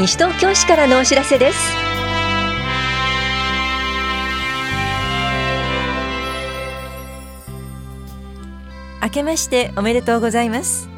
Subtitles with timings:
[0.00, 1.58] 西東京市からのお知らせです。
[9.02, 10.88] 明けましておめでとうございます。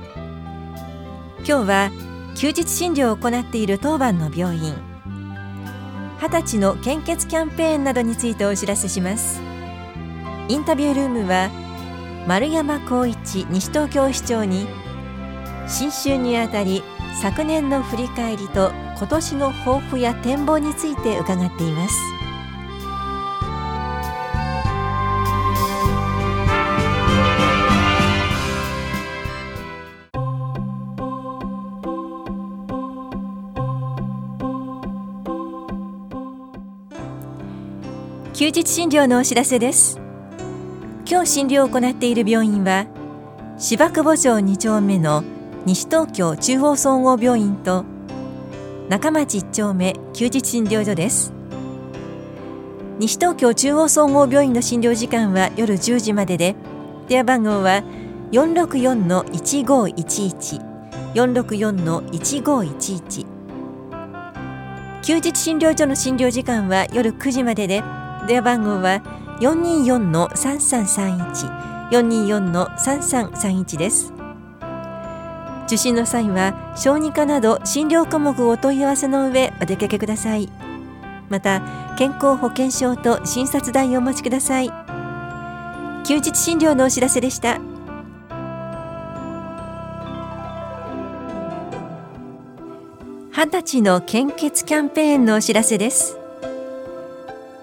[1.38, 1.90] 今日は
[2.36, 4.76] 休日診療を行っている当番の病院
[6.20, 9.40] 二十歳の献血キャンペーンなどについてお知らせします。
[10.46, 11.50] インタビュールームは
[12.28, 14.68] 丸山光一西東京市長に
[15.66, 16.84] 新春にあたり
[17.20, 21.94] 昨年の振り返りと今年の抱負や展望について伺っています。
[38.34, 40.00] 休日診療のお知らせです。
[41.08, 42.86] 今日診療を行っている病院は
[43.58, 45.22] 芝久保町2丁目の
[45.64, 47.84] 西東京中央総合病院と
[48.88, 51.32] 中町1丁目休日診療所です。
[52.98, 56.56] 西東京中央総合病院の診療時間は夜10時までで
[57.08, 57.84] 電話番号は
[58.32, 60.72] 464-1511
[61.14, 63.26] 464-1511
[65.02, 67.82] 休日診療所の診療時間は夜9時までで
[68.26, 69.02] 電話番号は
[69.40, 74.21] 424-3331 424-3331です。
[75.72, 80.50] 受診の際は小児科など診療科目をお問い合わせの上お出かけください。
[81.30, 81.62] また
[81.96, 84.68] 健康保険証と診察代をお持ちください。
[86.06, 87.58] 休日診療のお知らせでした。
[93.34, 96.18] 二十歳の献血キャンペーンのお知らせです。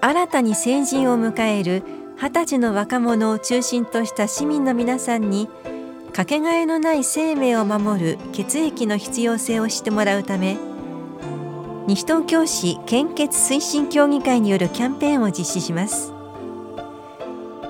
[0.00, 1.84] 新たに成人を迎える
[2.20, 5.48] 二十歳の若者を中心とした市民の皆さんに
[6.10, 10.56] かけがえのない生命を守る血液の必要性を知ってもらうため
[11.86, 16.12] 西東京市献血推進協議会によるキャンペーンを実施します。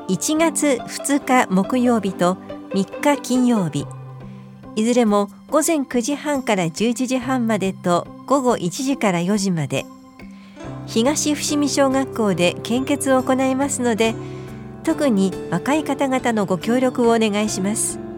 [0.09, 2.34] 1月2日木曜日と
[2.75, 3.87] 3日金曜日。
[4.77, 9.87] いずれも午前9時半から11時半までと午後1時から4時まで。
[10.87, 14.15] 東伏見小学校で献血を行いますので
[14.83, 18.09] 特に若い方々のご協力をお願いします。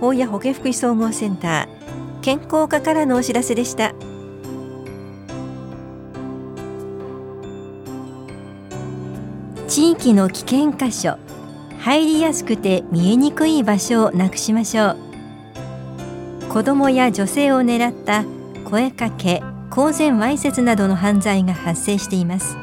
[0.00, 2.20] 大谷保健福祉総合センター。
[2.20, 3.94] 健康課からのお知らせでした。
[9.66, 11.18] 地域の危険箇所
[11.80, 14.96] 入りやすくて見えにくい場所をなくしましょう。
[16.48, 18.24] 子どもや女性を狙った
[18.64, 22.56] 声かけ公然わいせつなどの犯罪が発生しています。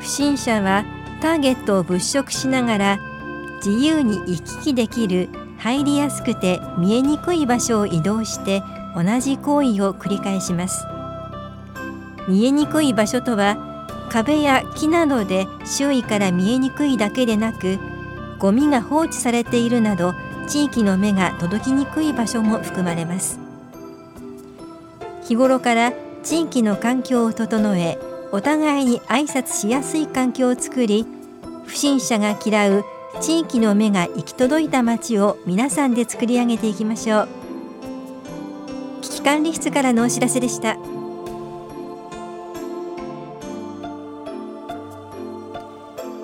[0.00, 0.84] 不審者は
[1.20, 2.98] ターゲットを物色しながら
[3.64, 5.28] 自由に行き来できる
[5.60, 8.62] 入りやすくて見えにくい場所を移動して
[8.96, 10.86] 同じ行為を繰り返します。
[12.28, 17.78] 見えにくい場所とは壁や木などで周囲から見えにくいだけでなく
[18.38, 20.14] ゴミが放置されているなど
[20.48, 23.38] 地域の目が届きにくい場所も含まれます。
[25.24, 27.98] 日頃から地域の環境を整え
[28.32, 31.06] お互いに挨拶しやすい環境を作り
[31.66, 32.84] 不審者が嫌う
[33.18, 37.28] 地域の目が行き届いた街を皆さんで作り上げていきましょう。
[39.02, 40.76] 危機管理室からのお知らせでした。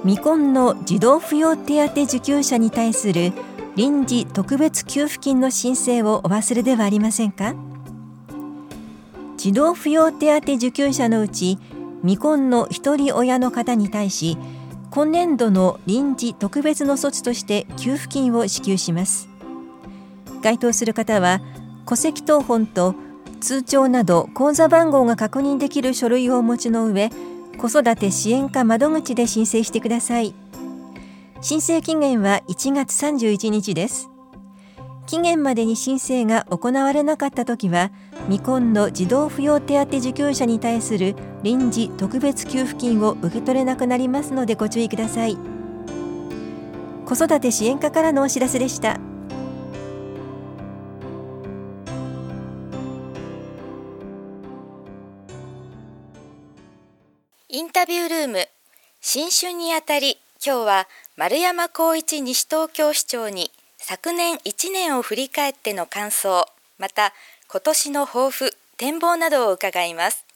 [0.05, 3.33] 未婚の児童扶養手当受給者に対する
[3.75, 7.57] 臨時特別給付金の申請をお忘れではありませんか？
[9.37, 11.59] 児童扶養手当受給者のうち
[12.03, 14.39] 未婚の一人親の方に対し
[14.97, 19.29] 今年度の臨時特別の措置として給付金を支給します。
[20.41, 21.43] 該当する方は
[21.87, 22.95] 戸籍謄本と
[23.39, 27.11] 通帳など口座番号が確認できる書類をお持ちの上
[27.59, 30.35] 子育て支援課窓口で申請してください。
[31.43, 34.09] 申請期限は1月31日です。
[35.07, 37.93] 期限までに申請が行われなかったときは
[38.25, 45.37] 未婚の児童扶養手当受給者に対する臨時特別給付金を受け取れなくなりますのでご注意ください。
[47.07, 48.99] 子育て支援課からのお知らせでした。
[57.49, 58.49] インタビュールーム。
[59.01, 63.53] 新春にあたり今日は丸山光一西東京市長に
[63.89, 66.45] 昨年1年を振り返っての感想
[66.77, 67.13] また
[67.47, 70.27] 今年の抱負展望などを伺います。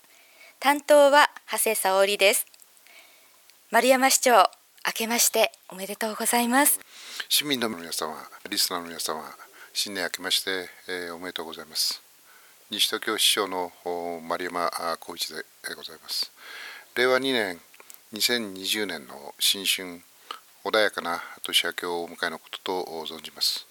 [0.60, 2.46] 担当は長谷沙織です。
[3.72, 4.36] 丸山市長
[4.86, 6.78] 明けましておめでとうございます。
[7.28, 8.14] 市民の皆様
[8.48, 9.20] リスナーの皆様
[9.72, 12.00] 新年明けまして、えー、おめでとうございます。
[12.70, 13.72] 西東京市長の
[14.28, 14.70] 丸山
[15.00, 15.42] 浩一で
[15.74, 16.30] ございます。
[16.94, 17.60] 令和2年
[18.14, 20.02] 2020年の新春
[20.62, 23.66] 穏やかな年明けをお迎えのことと存じます。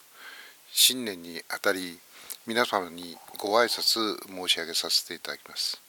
[0.71, 2.00] 新年にあたり
[2.47, 5.80] 皆様にご挨拶申し上げさせていただきます。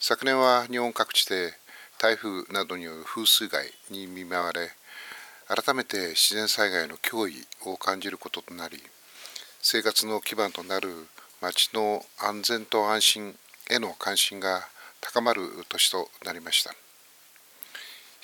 [0.00, 1.54] 昨年は日本各地で
[1.98, 4.72] 台風などによる風水害に見舞われ
[5.46, 8.82] 改めて自然災害の脅威を感じることとなり
[9.62, 11.06] 生活の基盤となる
[11.40, 13.36] 町の安全と安心
[13.70, 14.68] への関心が
[15.00, 16.74] 高まる年となりました。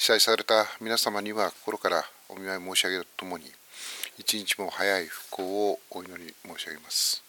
[0.01, 3.45] 被災された皆様には心からお見舞い申し上げるとともに
[4.19, 7.23] 一日も早い復興をお祈り申し上げます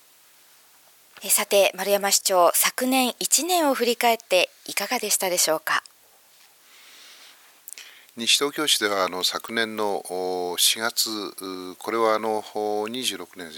[1.24, 5.84] さて丸山市長昨年1年を振り返っていかがでしたでしょうか？
[8.16, 13.50] 西東京市ではあの昨年の4月、これはあの26年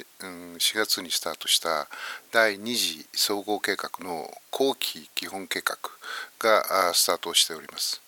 [0.57, 1.88] 4月にスタートした
[2.31, 5.77] 第2次総合計画の後期基本計画
[6.39, 8.03] がスタートしております。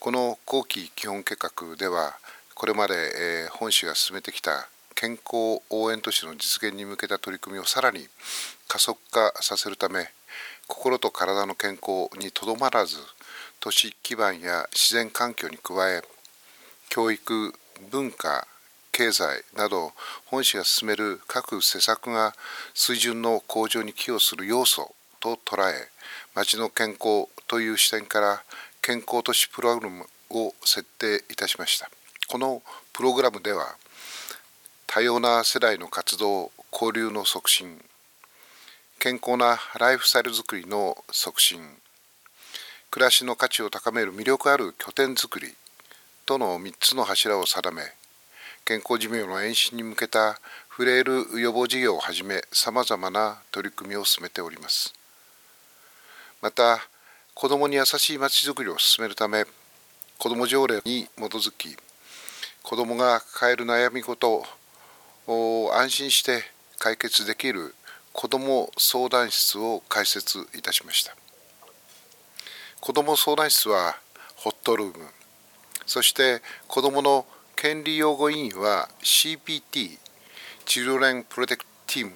[0.00, 2.16] この後期基本計画では、
[2.54, 8.06] これまで本市が進めてきた健康応援都市の実現に向けた取り組みをさらに
[8.68, 10.06] 加速化させるため、
[10.68, 12.96] 心と体の健康にとどまらず、
[13.58, 16.02] 都市基盤や自然環境に加え
[16.90, 17.52] 教育
[17.90, 18.46] 文化
[18.92, 19.92] 経済など
[20.26, 22.34] 本市が進める各施策が
[22.72, 25.88] 水準の向上に寄与する要素と捉え
[26.36, 28.42] 町の健康という視点から
[28.88, 31.90] 健康都市プログラムを設定いたしました。
[32.26, 32.62] この
[32.94, 33.76] プログラムでは
[34.86, 37.84] 多様な世代の活動交流の促進
[38.98, 41.60] 健康なライフスタイルづくりの促進
[42.90, 45.48] 暮らしの価値を高める魅力ある拠点づくり
[46.24, 47.82] との3つの柱を定め
[48.64, 54.94] 健康寿命の延伸に向けたフレイル予防事業をはじめさまざまな取り組みを進めております。
[56.40, 56.88] また
[57.40, 59.44] 子どもに優しいまちづくりを進めるため
[60.18, 61.76] 子ども条例に基づき
[62.64, 64.42] 子どもが抱える悩み事
[65.28, 66.42] を安心して
[66.80, 67.76] 解決できる
[68.12, 71.14] 子ども相談室を開設いたしました。
[72.80, 73.94] 子ども相談室は
[74.34, 75.04] ホットルーム。
[75.86, 77.24] そして子どもの
[77.54, 79.96] 権利擁護委員は CPT
[80.64, 82.12] チルレンプロテクティーム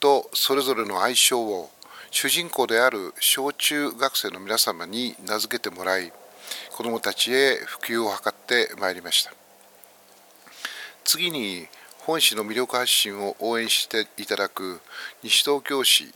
[0.00, 1.70] とそれぞれの愛称を
[2.10, 6.12] 主人公である小中学生の皆様に名付けてもらい
[6.72, 9.32] 子どもたちへ普及を図ってまいりました。
[11.04, 11.66] 次に
[12.00, 14.80] 本市の魅力発信を応援していただく
[15.22, 16.12] 西東京市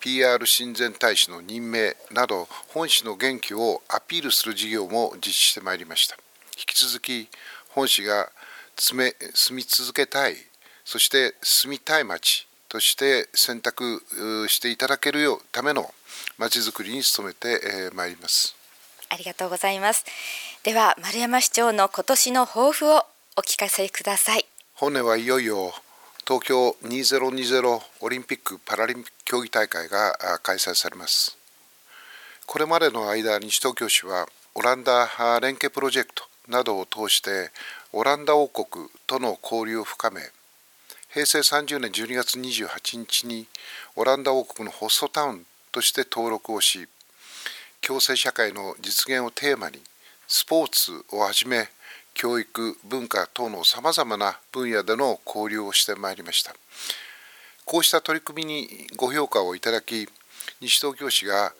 [0.00, 6.16] PR 親善大使の任命など本市の元気をアピールする事業も実施してまいりました。
[6.56, 7.28] 引き続き
[7.70, 8.30] 本市が
[8.76, 9.14] 住
[9.52, 10.36] み続けたい
[10.84, 14.02] そして住みたい町として選択
[14.48, 15.92] していただけるようための
[16.38, 18.56] 町づくりに努めてまいります。
[19.10, 20.06] ありがとうございます。
[20.62, 23.04] では丸山市長の今年の抱負を
[23.36, 24.46] お聞かせください。
[24.72, 25.74] 本年はいよいよ
[26.26, 31.36] 東京2020オリンピック・パラリンピック競技大会が開催されます。
[32.46, 35.10] これまでの間、西東京市はオランダ
[35.42, 37.50] 連携プロジェクトなどを通して
[37.92, 40.22] オランダ王国との交流を深め、
[41.12, 43.46] 平成30年12月28日に
[43.96, 46.88] オランダ王国のホストタウンとして登録をし、
[47.82, 49.78] 共生社会の実現をテーマに
[50.26, 51.68] スポーツをはじめ
[52.14, 56.54] 教育文化等のさまざまな分野での交流をしてまいりました。
[57.66, 60.08] こうした取り組みにご評価をいただき
[60.62, 61.52] 西東京市が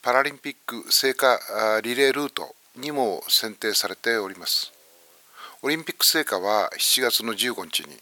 [0.00, 1.40] パラリンピック聖火
[1.82, 4.72] リレールートにも選定されております。
[5.60, 7.98] オリンピック聖火は7月の15日に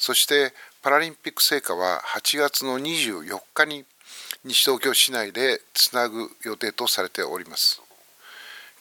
[0.00, 3.84] そしてパラリンピック聖火は8月の24日に
[4.44, 7.82] 西東京市内でつなぐ予定とされております。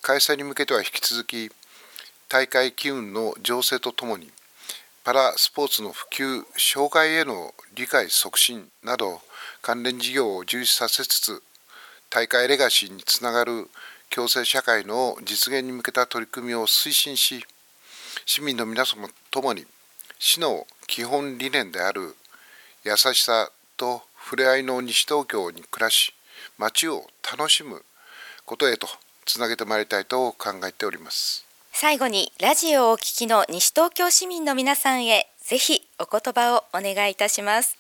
[0.01, 1.51] 開催に向けては引き続き
[2.29, 4.31] 大会機運の情勢とともに
[5.03, 9.19] パラスポーツの普及障害への理解促進など
[9.61, 11.43] 関連事業を充実させつつ
[12.09, 13.69] 大会レガシーにつながる
[14.09, 17.45] 共生社会の実現に向けた取り組みを推進し
[18.25, 19.65] 市民の皆様ともに
[20.17, 22.15] 市の基本理念である
[22.83, 26.13] 優しさと触れ合いの西東京に暮らし
[26.57, 27.83] 街を楽しむ
[28.45, 28.87] ことへと
[29.23, 31.45] つなげてまいりたいと考えております。
[31.71, 37.77] 最後にラジオをお聞きの西東京市民の皆さんへぜひお言葉をお願いいたします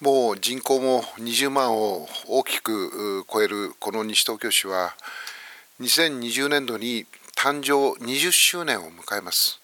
[0.00, 4.94] もう人口も20万を大きく超えるこの西東京市は
[5.80, 9.60] 2020年度に誕生20周年を迎えます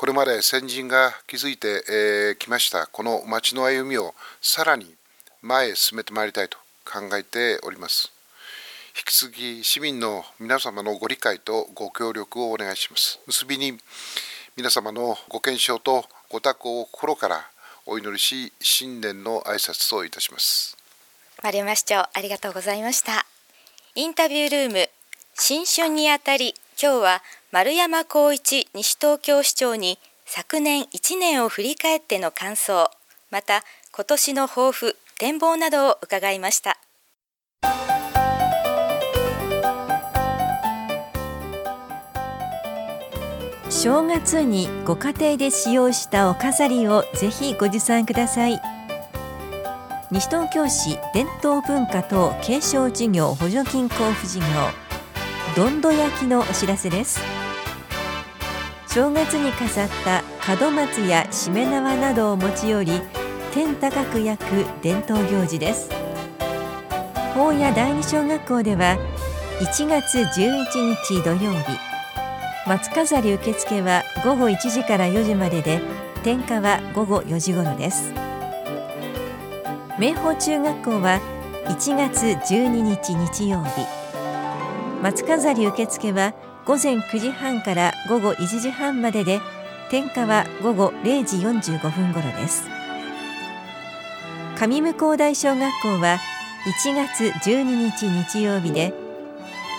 [0.00, 4.94] これまで先人が築いてきましたこの町の歩みをさらに
[5.42, 8.10] 前へ進めてまいりたいと考えております。
[8.96, 13.20] 引き続き市民の皆様のご理解とご協力をお願いします。
[13.26, 13.76] 結びに
[14.56, 17.44] 皆様のご健勝とご多幸を心から
[17.84, 20.78] お祈りし新年の挨拶といたします。
[21.42, 23.26] 丸山市長ありがとうございました。
[23.94, 24.88] インタビュールーム
[25.34, 32.88] 新春にあたり今日は丸山光一西東京市長に昨年1年を振り返っての感想
[33.32, 36.78] また今年の抱負展望などを伺いました。
[43.68, 48.60] 正月にご家庭で使用したお飾りをぜひご持参ください。
[50.12, 54.46] 西東京市伝統文化等継承事業補助金交付事業
[55.56, 57.29] どんど焼きのお知らせです。
[58.92, 60.24] 正月に飾った
[60.58, 62.92] 門松やしめ縄などを持ち寄り
[63.54, 65.88] 天高く焼く伝統行事です。
[67.34, 68.98] 法屋第二小学校では
[69.60, 71.78] 1月11日土曜日
[72.66, 75.80] 松飾り受付は午後1時から4時までで
[76.24, 78.12] 点火は午後4時頃です。
[80.00, 81.20] 明豊中学校は
[81.66, 83.86] 1月12日日曜日
[85.00, 86.34] 松飾り受付は
[86.66, 89.40] 午前9時半から午後1時半までで
[89.90, 92.68] 点火は午後0時45分頃です。
[94.56, 96.18] 上向高台小学校は
[96.84, 98.92] 1月12日日曜日で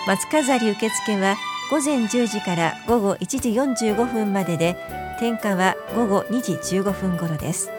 [0.08, 1.36] 松飾り受付は
[1.70, 4.76] 午前10時から午後1時45分までで
[5.20, 7.70] 点火は午後2時15分頃です。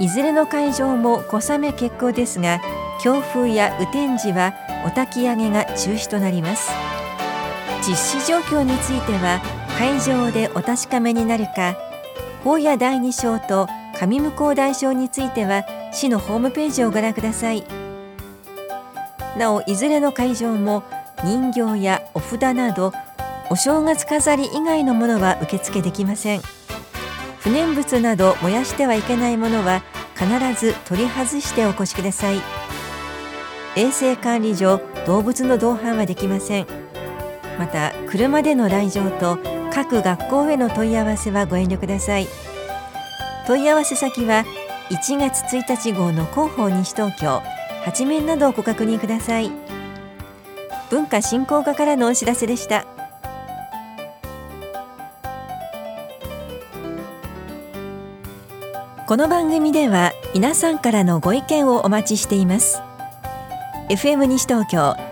[0.00, 2.60] いずれの会場も小雨決行ですが
[3.00, 4.52] 強風や雨天時は
[4.84, 6.72] お焚き上げが中止となります。
[7.86, 9.40] 実施状況については
[9.76, 11.76] 会場でお確かめになるか
[12.44, 13.66] 法や第二章と
[13.98, 17.64] 上向こう大章については市のホームページをご覧ください。
[19.36, 20.82] なおいずれの会場も
[21.24, 22.92] 人形やお札など
[23.50, 26.40] お正月飾り以外のものは受付できません。
[27.40, 29.82] 不燃物など燃やしてはいけないものは
[30.14, 32.40] 必ず取り外してお越しください。
[33.76, 36.81] 衛生管理上動物の同伴はできません。
[37.62, 39.38] また車での来場と
[39.72, 42.26] 各学校への問い合わせはご遠慮ください。
[43.46, 44.44] 問い合わせ先は
[44.90, 47.40] 1月1日号の広報西東京
[47.84, 49.52] 八面などをご確認ください。
[50.90, 52.84] 文化振興課からのお知らせでした。
[59.06, 62.82] この番組では皆さんからのご意見をお待ちしています。
[63.88, 65.11] FM 西東京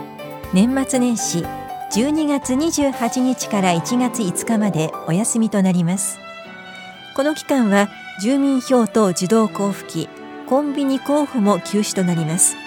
[0.53, 1.45] 年末年始
[1.93, 6.19] 12月28日から1月5日までお休みとなります。
[7.15, 7.87] この期間は
[8.21, 10.09] 住民票等自動交付機
[10.47, 12.57] コンビニ交付も休止となります。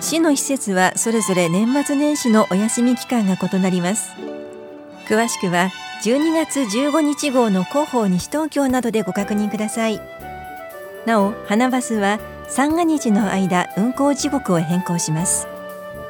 [0.00, 4.12] 市の施設はそれぞれ年末年始のお休み期間が異なります。
[5.08, 5.70] 詳しくは
[6.04, 9.98] 12月15日号の広報西東京などでご確認ください。
[11.06, 15.48] なお花バスは三が日の間運行時刻を変更します。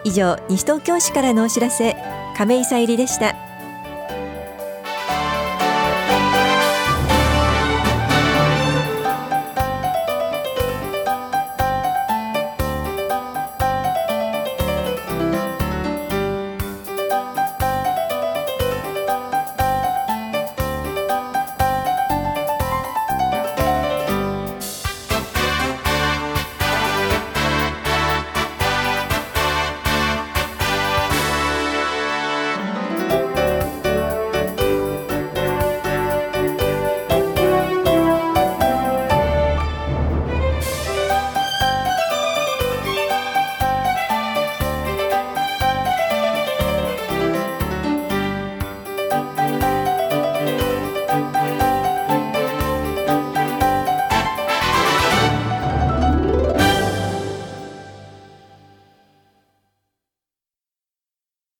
[0.07, 1.97] 以上西東京市からのお知らせ
[2.37, 3.46] 亀井さゆりでした。